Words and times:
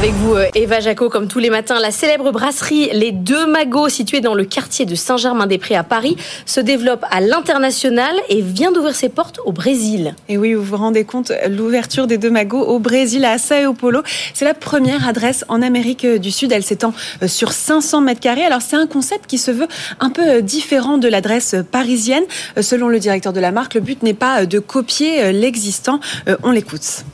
Avec 0.00 0.14
vous, 0.14 0.34
euh, 0.34 0.46
Eva 0.54 0.80
Jaco, 0.80 1.10
comme 1.10 1.28
tous 1.28 1.40
les 1.40 1.50
matins, 1.50 1.78
la 1.78 1.90
célèbre 1.90 2.32
brasserie 2.32 2.88
Les 2.94 3.12
Deux 3.12 3.46
Magots, 3.46 3.90
située 3.90 4.22
dans 4.22 4.32
le 4.32 4.46
quartier 4.46 4.86
de 4.86 4.94
Saint-Germain-des-Prés 4.94 5.76
à 5.76 5.82
Paris, 5.82 6.16
se 6.46 6.58
développe 6.58 7.04
à 7.10 7.20
l'international 7.20 8.16
et 8.30 8.40
vient 8.40 8.72
d'ouvrir 8.72 8.94
ses 8.94 9.10
portes 9.10 9.40
au 9.44 9.52
Brésil. 9.52 10.14
Et 10.30 10.38
oui, 10.38 10.54
vous 10.54 10.62
vous 10.62 10.78
rendez 10.78 11.04
compte, 11.04 11.32
l'ouverture 11.50 12.06
des 12.06 12.16
Deux 12.16 12.30
Magots 12.30 12.62
au 12.62 12.78
Brésil, 12.78 13.26
à 13.26 13.36
Sao 13.36 13.74
Paulo, 13.74 14.02
c'est 14.32 14.46
la 14.46 14.54
première 14.54 15.06
adresse 15.06 15.44
en 15.48 15.60
Amérique 15.60 16.06
du 16.06 16.30
Sud. 16.30 16.50
Elle 16.50 16.64
s'étend 16.64 16.94
euh, 17.22 17.28
sur 17.28 17.52
500 17.52 18.00
mètres 18.00 18.20
carrés. 18.20 18.46
Alors, 18.46 18.62
c'est 18.62 18.76
un 18.76 18.86
concept 18.86 19.26
qui 19.26 19.36
se 19.36 19.50
veut 19.50 19.68
un 20.00 20.08
peu 20.08 20.26
euh, 20.26 20.40
différent 20.40 20.96
de 20.96 21.08
l'adresse 21.08 21.56
parisienne. 21.70 22.24
Selon 22.58 22.88
le 22.88 23.00
directeur 23.00 23.34
de 23.34 23.40
la 23.40 23.52
marque, 23.52 23.74
le 23.74 23.82
but 23.82 24.02
n'est 24.02 24.14
pas 24.14 24.46
de 24.46 24.60
copier 24.60 25.30
l'existant. 25.30 26.00
On 26.42 26.52
l'écoute. 26.52 27.04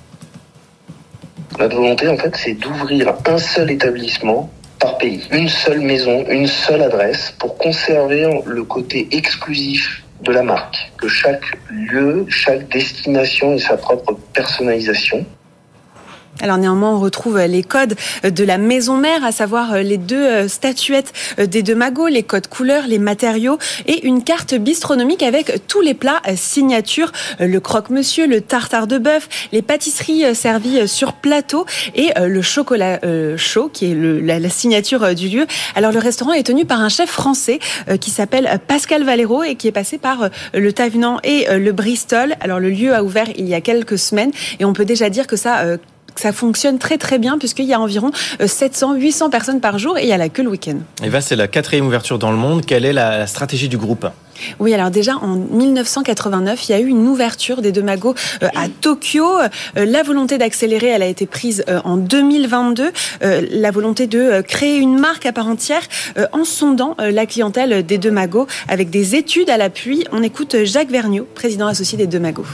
La 1.58 1.68
volonté, 1.68 2.06
en 2.08 2.18
fait, 2.18 2.36
c'est 2.36 2.52
d'ouvrir 2.52 3.14
un 3.26 3.38
seul 3.38 3.70
établissement 3.70 4.50
par 4.78 4.98
pays, 4.98 5.26
une 5.30 5.48
seule 5.48 5.80
maison, 5.80 6.24
une 6.28 6.46
seule 6.46 6.82
adresse, 6.82 7.34
pour 7.38 7.56
conserver 7.56 8.28
le 8.44 8.64
côté 8.64 9.08
exclusif 9.10 10.02
de 10.22 10.32
la 10.32 10.42
marque, 10.42 10.92
que 10.98 11.08
chaque 11.08 11.44
lieu, 11.70 12.26
chaque 12.28 12.68
destination 12.68 13.54
ait 13.54 13.58
sa 13.58 13.78
propre 13.78 14.18
personnalisation. 14.34 15.24
Alors 16.40 16.58
néanmoins, 16.58 16.90
on 16.90 17.00
retrouve 17.00 17.38
les 17.38 17.62
codes 17.62 17.94
de 18.22 18.44
la 18.44 18.58
maison 18.58 18.98
mère, 18.98 19.24
à 19.24 19.32
savoir 19.32 19.78
les 19.78 19.96
deux 19.96 20.16
euh, 20.16 20.48
statuettes 20.48 21.12
des 21.38 21.62
deux 21.62 21.74
magots, 21.74 22.08
les 22.08 22.22
codes 22.22 22.46
couleurs, 22.46 22.86
les 22.86 22.98
matériaux 22.98 23.58
et 23.86 24.06
une 24.06 24.22
carte 24.22 24.54
bistronomique 24.54 25.22
avec 25.22 25.66
tous 25.66 25.80
les 25.80 25.94
plats 25.94 26.20
euh, 26.28 26.34
signatures, 26.36 27.10
euh, 27.40 27.46
le 27.46 27.58
croque-monsieur, 27.60 28.26
le 28.26 28.42
tartare 28.42 28.86
de 28.86 28.98
bœuf, 28.98 29.28
les 29.52 29.62
pâtisseries 29.62 30.34
servies 30.34 30.86
sur 30.86 31.14
plateau 31.14 31.64
et 31.94 32.12
le 32.18 32.42
chocolat 32.42 33.00
chaud 33.36 33.70
qui 33.72 33.90
est 33.90 33.94
la, 33.94 34.48
signature 34.50 35.14
du 35.14 35.28
lieu. 35.28 35.46
Alors 35.74 35.92
le 35.92 35.98
restaurant 35.98 36.32
est 36.32 36.42
tenu 36.42 36.64
par 36.64 36.80
un 36.80 36.88
chef 36.88 37.10
français 37.10 37.58
qui 38.00 38.10
s'appelle 38.10 38.60
Pascal 38.66 39.04
Valero 39.04 39.42
et 39.42 39.54
qui 39.54 39.68
est 39.68 39.72
passé 39.72 39.98
par 39.98 40.30
le 40.54 40.72
Tavenant 40.72 41.18
et 41.24 41.46
le 41.50 41.72
Bristol. 41.72 42.34
Alors 42.40 42.60
le 42.60 42.70
lieu 42.70 42.94
a 42.94 43.02
ouvert 43.02 43.26
il 43.36 43.48
y 43.48 43.54
a 43.54 43.60
quelques 43.60 43.98
semaines 43.98 44.30
et 44.58 44.64
on 44.64 44.72
peut 44.72 44.84
déjà 44.84 45.10
dire 45.10 45.26
que 45.26 45.36
ça 45.36 45.64
ça 46.16 46.32
fonctionne 46.32 46.78
très 46.78 46.98
très 46.98 47.18
bien 47.18 47.38
puisqu'il 47.38 47.66
y 47.66 47.74
a 47.74 47.80
environ 47.80 48.10
700, 48.44 48.94
euh, 48.94 48.96
800 48.96 49.30
personnes 49.30 49.60
par 49.60 49.78
jour 49.78 49.98
et 49.98 50.02
il 50.02 50.08
y 50.08 50.12
a 50.12 50.18
la 50.18 50.28
queue 50.28 50.42
le 50.42 50.50
week-end. 50.50 50.78
Eva, 51.02 51.20
c'est 51.20 51.36
la 51.36 51.48
quatrième 51.48 51.86
ouverture 51.86 52.18
dans 52.18 52.30
le 52.30 52.36
monde. 52.36 52.64
Quelle 52.64 52.84
est 52.84 52.92
la 52.92 53.26
stratégie 53.26 53.68
du 53.68 53.78
groupe? 53.78 54.06
Oui, 54.58 54.74
alors 54.74 54.90
déjà 54.90 55.16
en 55.16 55.34
1989, 55.36 56.68
il 56.68 56.72
y 56.72 56.74
a 56.74 56.80
eu 56.80 56.88
une 56.88 57.08
ouverture 57.08 57.62
des 57.62 57.72
deux 57.72 57.82
magots 57.82 58.14
euh, 58.42 58.48
à 58.54 58.68
Tokyo. 58.68 59.24
Euh, 59.24 59.48
la 59.86 60.02
volonté 60.02 60.36
d'accélérer, 60.36 60.88
elle 60.88 61.02
a 61.02 61.06
été 61.06 61.26
prise 61.26 61.64
en 61.84 61.96
2022. 61.96 62.92
La 63.20 63.70
volonté 63.70 64.06
de 64.06 64.42
créer 64.42 64.76
une 64.76 64.98
marque 64.98 65.26
à 65.26 65.32
part 65.32 65.46
entière 65.46 65.82
en 66.32 66.44
sondant 66.44 66.96
la 66.98 67.26
clientèle 67.26 67.84
des 67.84 67.98
deux 67.98 68.10
magots 68.10 68.46
avec 68.68 68.90
des 68.90 69.14
études 69.14 69.50
à 69.50 69.56
l'appui. 69.56 70.04
On 70.12 70.22
écoute 70.22 70.64
Jacques 70.64 70.90
Vergniaud, 70.90 71.26
président 71.34 71.66
associé 71.66 71.96
des 71.96 72.06
deux 72.06 72.20
magots. 72.20 72.46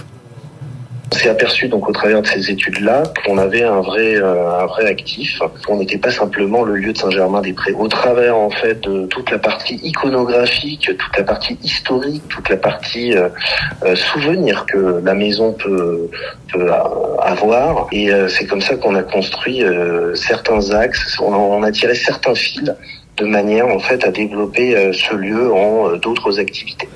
On 1.13 1.15
s'est 1.15 1.29
aperçu 1.29 1.69
donc 1.69 1.87
au 1.91 1.93
travers 1.93 2.23
de 2.23 2.27
ces 2.27 2.51
études-là 2.51 3.03
qu'on 3.27 3.37
avait 3.37 3.65
un 3.65 3.83
vrai 3.83 4.17
euh, 4.17 4.61
un 4.61 4.65
vrai 4.65 4.87
actif. 4.87 5.43
On 5.69 5.77
n'était 5.77 5.99
pas 5.99 6.11
simplement 6.11 6.63
le 6.63 6.75
lieu 6.75 6.95
de 6.95 6.97
Saint-Germain-des-Prés. 6.97 7.73
Au 7.73 7.87
travers 7.87 8.35
en 8.35 8.49
fait 8.49 8.81
de 8.81 9.05
toute 9.09 9.31
la 9.31 9.37
partie 9.37 9.75
iconographique, 9.83 10.91
toute 10.99 11.19
la 11.19 11.25
partie 11.25 11.59
historique, 11.63 12.27
toute 12.29 12.49
la 12.49 12.57
partie 12.57 13.13
euh, 13.13 13.29
euh, 13.85 13.95
souvenir 13.95 14.65
que 14.65 15.03
la 15.05 15.13
maison 15.13 15.53
peut 15.53 16.09
peut 16.51 16.71
avoir. 17.21 17.89
Et 17.93 18.09
c'est 18.29 18.47
comme 18.47 18.63
ça 18.63 18.77
qu'on 18.77 18.95
a 18.95 19.03
construit 19.03 19.63
certains 20.15 20.71
axes. 20.71 21.19
On 21.21 21.63
a, 21.63 21.71
tiré 21.73 21.95
certains 21.95 22.35
fils 22.35 22.73
de 23.19 23.27
manière 23.27 23.67
en 23.69 23.79
fait 23.79 24.03
à 24.05 24.11
développer 24.11 24.93
ce 24.95 25.15
lieu 25.15 25.53
en 25.53 25.97
d'autres 25.97 26.41
activités. 26.41 26.89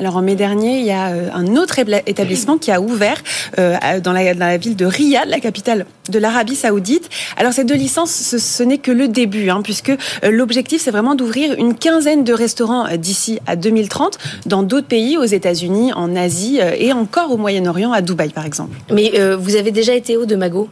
Alors 0.00 0.16
en 0.16 0.22
mai 0.22 0.34
dernier, 0.34 0.78
il 0.78 0.86
y 0.86 0.92
a 0.92 1.08
euh, 1.08 1.28
un 1.34 1.56
autre 1.56 1.78
établissement 1.78 2.56
qui 2.56 2.70
a 2.70 2.80
ouvert 2.80 3.22
euh, 3.58 3.76
dans 4.02 4.14
la, 4.14 4.56
ville 4.56 4.74
de 4.74 4.86
Riyad, 4.86 5.28
la 5.28 5.40
capitale 5.40 5.84
de 6.08 6.18
l'Arabie 6.18 6.56
Saoudite. 6.56 7.10
Alors 7.36 7.52
ces 7.52 7.64
deux 7.64 7.74
licences, 7.74 8.10
ce, 8.10 8.62
n'est 8.62 8.78
que 8.78 8.90
le 8.90 9.08
début, 9.08 9.50
hein, 9.50 9.60
puisque 9.62 9.90
euh, 9.90 10.30
l'objectif 10.30 10.80
c'est 10.80 10.90
vraiment 10.90 11.14
d'ouvrir 11.14 11.54
une 11.58 11.74
quinzaine 11.74 12.24
de 12.24 12.32
restaurants 12.32 12.86
d'ici 12.96 13.40
à 13.46 13.56
2030 13.56 14.16
dans 14.46 14.62
d'autres 14.62 14.86
pays, 14.86 15.18
aux 15.18 15.24
États-Unis, 15.24 15.92
en 15.92 16.16
Asie 16.16 16.60
et 16.78 16.94
encore 16.94 17.30
au 17.30 17.36
Moyen-Orient, 17.36 17.92
à 17.92 18.00
Dubaï 18.00 18.30
par 18.30 18.46
exemple. 18.46 18.78
Mais 18.90 19.12
vous 19.38 19.56
avez 19.56 19.70
déjà 19.70 19.92
été 19.92 20.16
au 20.16 20.24
de 20.24 20.34
Mago? 20.34 20.70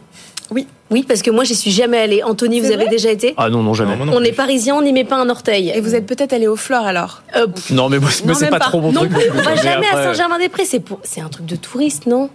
Oui. 0.49 0.65
Oui, 0.91 1.05
parce 1.07 1.21
que 1.21 1.29
moi, 1.29 1.43
j'y 1.43 1.55
suis 1.55 1.69
jamais 1.69 1.99
allée. 1.99 2.23
Anthony, 2.23 2.61
vous 2.61 2.71
avez 2.71 2.87
déjà 2.87 3.11
été 3.11 3.35
Ah 3.37 3.49
non, 3.49 3.61
non, 3.61 3.73
jamais. 3.73 3.95
on 4.11 4.23
est 4.23 4.31
parisien, 4.31 4.75
on 4.75 4.81
n'y 4.81 4.91
met 4.91 5.03
pas 5.03 5.17
un 5.17 5.29
orteil. 5.29 5.71
Et 5.75 5.81
vous 5.81 5.93
êtes 5.93 6.07
peut-être 6.07 6.33
allé 6.33 6.47
au 6.47 6.55
Flore 6.55 6.85
alors? 6.85 7.21
Euh, 7.35 7.45
Non, 7.69 7.89
mais, 7.89 7.99
moi, 7.99 8.09
c'est 8.11 8.49
pas, 8.49 8.59
trop 8.59 8.81
mon 8.81 8.91
truc. 8.91 9.11
on 9.35 9.41
va 9.41 9.55
jamais 9.55 9.87
à 9.87 10.03
Saint-Germain-des-Prés. 10.03 10.65
C'est 10.65 10.79
pour... 10.79 10.99
un 11.17 11.29
truc 11.29 11.45
de 11.45 11.55
touriste, 11.55 12.07
non? 12.07 12.29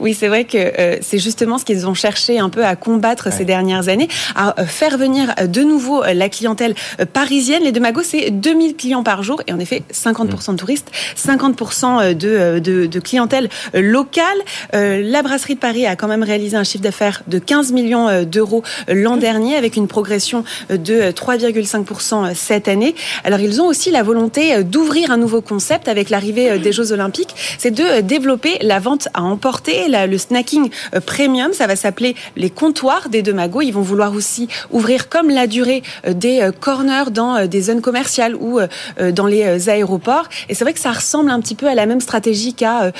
Oui, 0.00 0.14
c'est 0.14 0.28
vrai 0.28 0.44
que 0.44 0.58
euh, 0.58 0.96
c'est 1.02 1.18
justement 1.18 1.58
ce 1.58 1.64
qu'ils 1.64 1.86
ont 1.86 1.94
cherché 1.94 2.38
un 2.38 2.48
peu 2.48 2.64
à 2.64 2.74
combattre 2.74 3.32
ces 3.32 3.44
dernières 3.44 3.88
années, 3.88 4.08
à 4.34 4.60
euh, 4.60 4.64
faire 4.64 4.98
venir 4.98 5.34
de 5.46 5.62
nouveau 5.62 6.02
la 6.02 6.28
clientèle 6.28 6.74
parisienne. 7.12 7.62
Les 7.62 7.72
deux 7.72 7.80
magots, 7.80 8.02
c'est 8.02 8.30
2000 8.30 8.76
clients 8.76 9.02
par 9.02 9.22
jour 9.22 9.42
et 9.46 9.52
en 9.52 9.58
effet 9.60 9.82
50% 9.92 10.52
de 10.52 10.56
touristes, 10.56 10.90
50% 11.16 12.14
de, 12.14 12.58
de, 12.58 12.86
de, 12.86 13.00
clientèle 13.00 13.48
locale. 13.74 14.24
la 14.72 15.22
brasserie 15.22 15.54
de 15.54 15.60
Paris 15.60 15.86
a 15.86 15.96
quand 15.96 16.08
même 16.08 16.22
réalisé 16.22 16.56
un 16.56 16.64
chiffre 16.64 16.82
d'affaires 16.82 17.22
de 17.28 17.38
15 17.38 17.72
millions 17.72 17.99
d'euros 18.24 18.62
l'an 18.88 19.16
dernier 19.16 19.56
avec 19.56 19.76
une 19.76 19.88
progression 19.88 20.44
de 20.68 21.10
3,5% 21.10 22.34
cette 22.34 22.68
année. 22.68 22.94
Alors 23.24 23.40
ils 23.40 23.60
ont 23.60 23.66
aussi 23.66 23.90
la 23.90 24.02
volonté 24.02 24.62
d'ouvrir 24.64 25.10
un 25.10 25.16
nouveau 25.16 25.40
concept 25.40 25.88
avec 25.88 26.10
l'arrivée 26.10 26.58
des 26.58 26.72
Jeux 26.72 26.92
Olympiques, 26.92 27.34
c'est 27.58 27.70
de 27.70 28.00
développer 28.00 28.58
la 28.62 28.78
vente 28.78 29.08
à 29.14 29.22
emporter, 29.22 29.86
le 29.88 30.18
snacking 30.18 30.70
premium, 31.06 31.52
ça 31.52 31.66
va 31.66 31.76
s'appeler 31.76 32.14
les 32.36 32.50
comptoirs 32.50 33.08
des 33.08 33.22
deux 33.22 33.32
magots. 33.32 33.62
Ils 33.62 33.72
vont 33.72 33.82
vouloir 33.82 34.14
aussi 34.14 34.48
ouvrir 34.70 35.08
comme 35.08 35.30
la 35.30 35.46
durée 35.46 35.82
des 36.08 36.48
corners 36.60 37.10
dans 37.10 37.46
des 37.46 37.62
zones 37.62 37.80
commerciales 37.80 38.34
ou 38.34 38.60
dans 38.98 39.26
les 39.26 39.68
aéroports. 39.68 40.28
Et 40.48 40.54
c'est 40.54 40.64
vrai 40.64 40.72
que 40.72 40.80
ça 40.80 40.92
ressemble 40.92 41.30
un 41.30 41.40
petit 41.40 41.54
peu 41.54 41.66
à 41.66 41.74
la 41.74 41.86
même 41.86 42.00
stratégie 42.00 42.54
qu'a 42.54 42.92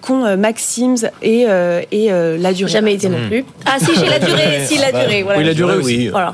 qu'ont 0.00 0.36
Maxims 0.36 1.08
et, 1.22 1.46
et 1.92 2.10
la 2.10 2.52
durée. 2.52 2.72
Jamais 2.72 2.94
été 2.94 3.08
non 3.08 3.28
plus. 3.28 3.44
Ah 3.66 3.76
si, 3.78 3.94
j'ai 3.98 4.08
la 4.08 4.18
durée, 4.18 4.41
si 4.66 4.78
la 4.78 4.92
durée. 4.92 5.24
Oui, 5.24 5.44
la 5.44 5.54
durée 5.54 5.76
aussi. 5.76 6.08
Voilà. 6.08 6.30